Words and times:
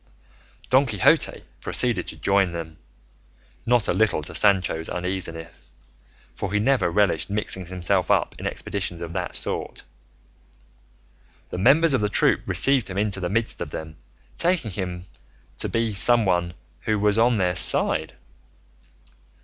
Don 0.71 0.87
Quixote 0.87 1.43
proceeded 1.59 2.07
to 2.07 2.17
join 2.17 2.53
them, 2.53 2.79
not 3.67 3.87
a 3.87 3.93
little 3.93 4.23
to 4.23 4.33
Sancho's 4.33 4.89
uneasiness, 4.89 5.71
for 6.33 6.51
he 6.51 6.57
never 6.59 6.89
relished 6.89 7.29
mixing 7.29 7.67
himself 7.67 8.09
up 8.09 8.33
in 8.39 8.47
expeditions 8.47 8.99
of 8.99 9.13
that 9.13 9.35
sort. 9.35 9.83
The 11.51 11.59
members 11.59 11.93
of 11.93 12.01
the 12.01 12.09
troop 12.09 12.41
received 12.47 12.89
him 12.89 12.97
into 12.97 13.19
the 13.19 13.29
midst 13.29 13.61
of 13.61 13.69
them, 13.69 13.95
taking 14.35 14.71
him 14.71 15.05
to 15.59 15.69
be 15.69 15.91
some 15.93 16.25
one 16.25 16.55
who 16.79 16.97
was 16.97 17.19
on 17.19 17.37
their 17.37 17.55
side. 17.55 18.13